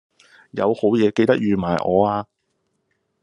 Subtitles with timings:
[0.49, 2.25] 有好嘢記得預埋我呀